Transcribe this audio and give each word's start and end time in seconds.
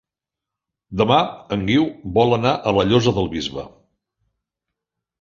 Demà 1.01 1.17
en 1.57 1.67
Guiu 1.69 1.87
vol 2.17 2.39
anar 2.41 2.57
a 2.59 2.75
la 2.81 2.89
Llosa 2.91 3.17
del 3.21 3.33
Bisbe. 3.39 3.71